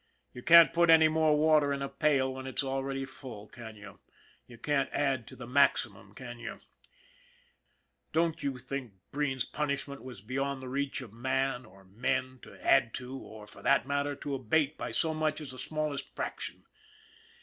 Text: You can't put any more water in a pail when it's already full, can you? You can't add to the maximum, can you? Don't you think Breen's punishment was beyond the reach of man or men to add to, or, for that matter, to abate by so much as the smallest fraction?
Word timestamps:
You 0.33 0.41
can't 0.41 0.73
put 0.73 0.89
any 0.89 1.07
more 1.09 1.37
water 1.37 1.71
in 1.71 1.83
a 1.83 1.87
pail 1.87 2.33
when 2.33 2.47
it's 2.47 2.63
already 2.63 3.05
full, 3.05 3.47
can 3.47 3.75
you? 3.75 3.99
You 4.47 4.57
can't 4.57 4.89
add 4.91 5.27
to 5.27 5.35
the 5.35 5.45
maximum, 5.45 6.15
can 6.15 6.39
you? 6.39 6.57
Don't 8.11 8.41
you 8.41 8.57
think 8.57 8.93
Breen's 9.11 9.45
punishment 9.45 10.01
was 10.03 10.21
beyond 10.21 10.59
the 10.63 10.69
reach 10.69 11.01
of 11.01 11.13
man 11.13 11.65
or 11.67 11.83
men 11.83 12.39
to 12.41 12.59
add 12.65 12.95
to, 12.95 13.15
or, 13.15 13.45
for 13.45 13.61
that 13.61 13.85
matter, 13.85 14.15
to 14.15 14.33
abate 14.33 14.75
by 14.75 14.89
so 14.89 15.13
much 15.13 15.39
as 15.39 15.51
the 15.51 15.59
smallest 15.59 16.15
fraction? 16.15 16.63